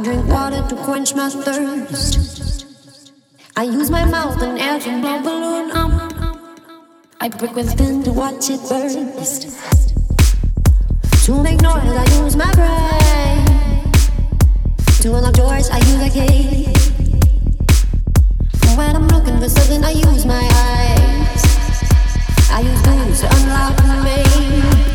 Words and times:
I 0.00 0.02
drink 0.02 0.28
water 0.28 0.66
to 0.66 0.76
quench 0.76 1.14
my 1.14 1.28
thirst. 1.28 2.64
I 3.54 3.64
use 3.64 3.90
my 3.90 4.06
mouth 4.06 4.40
and 4.40 4.58
air 4.58 4.80
to 4.80 4.98
blow 4.98 5.20
balloon 5.20 5.70
up. 5.72 6.38
I 7.20 7.28
break 7.28 7.54
with 7.54 7.76
pen 7.76 8.02
to 8.04 8.10
watch 8.10 8.48
it 8.48 8.60
burst. 8.66 9.42
To 11.26 11.42
make 11.42 11.60
noise, 11.60 11.84
I 11.84 12.06
use 12.24 12.34
my 12.34 12.50
brain. 12.54 13.92
To 15.02 15.16
unlock 15.16 15.34
doors, 15.34 15.68
I 15.68 15.76
use 15.80 16.00
a 16.00 16.08
key. 16.08 16.72
When 18.78 18.96
I'm 18.96 19.06
looking 19.08 19.38
for 19.38 19.50
something, 19.50 19.84
I 19.84 19.90
use 19.90 20.24
my 20.24 20.48
eyes. 20.64 21.44
I 22.50 22.60
use 22.62 22.80
booze 22.80 23.20
to 23.20 23.28
unlock 23.36 23.76
me. 24.02 24.89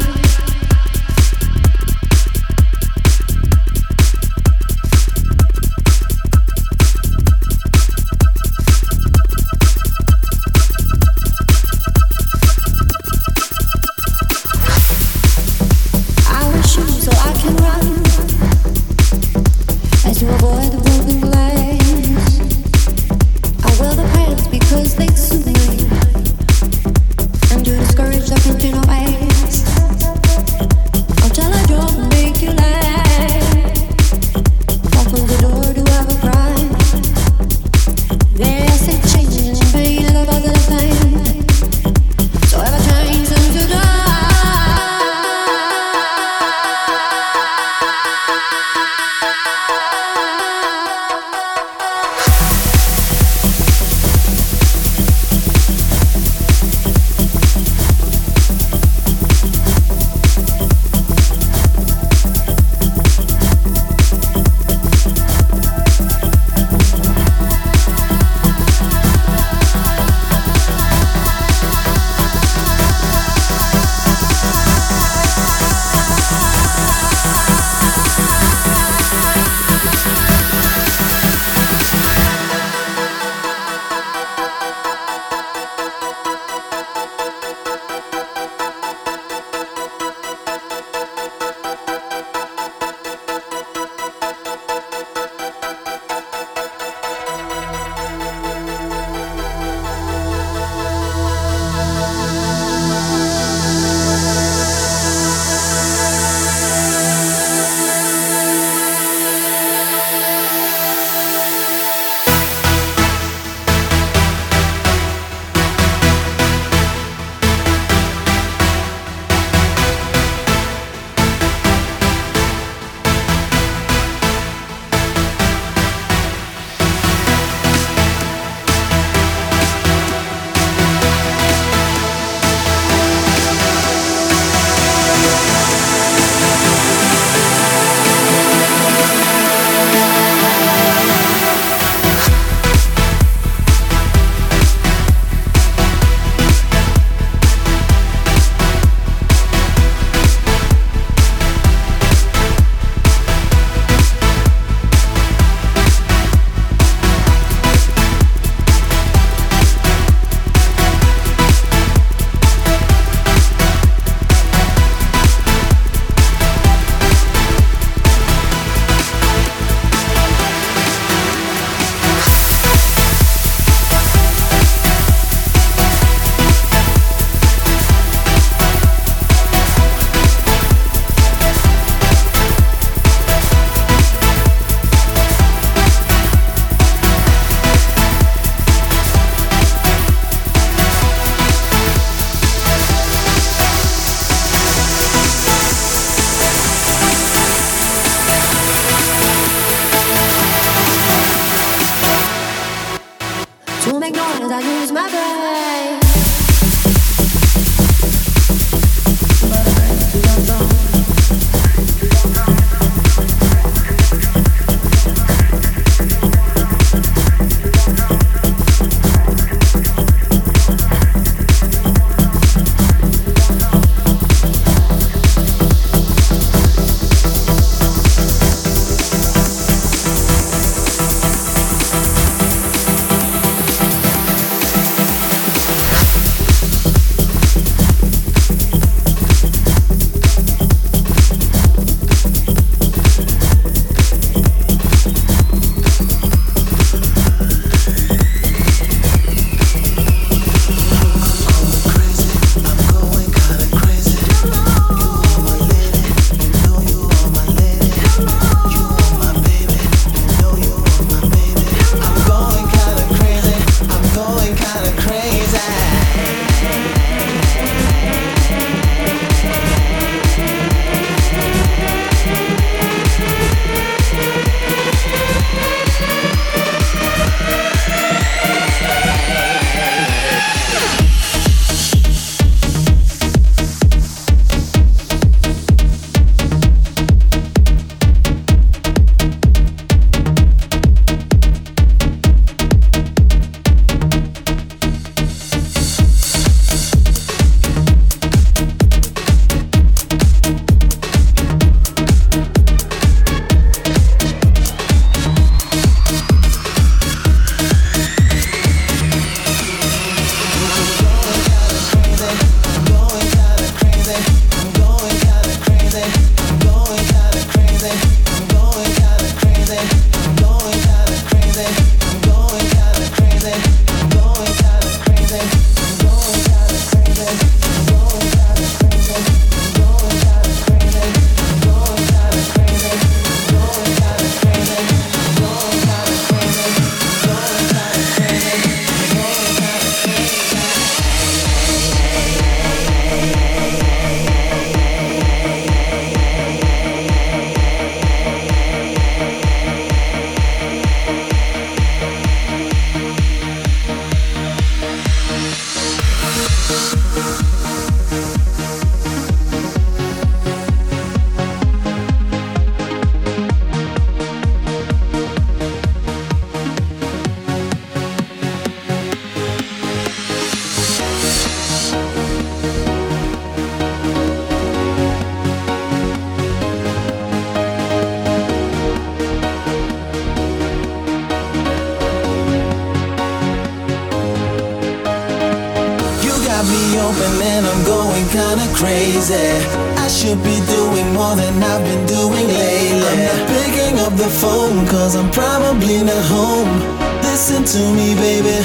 To 397.75 397.92
me, 397.94 398.16
baby. 398.16 398.56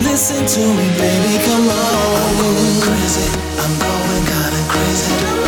Listen 0.00 0.46
to 0.46 0.60
me, 0.60 0.86
baby. 0.96 1.42
Come 1.44 1.68
on. 1.68 2.20
I'm 2.22 2.36
going 2.38 2.80
crazy. 2.86 3.28
I'm 3.58 3.74
going 3.82 4.24
kinda 4.30 4.62
crazy. 4.68 5.39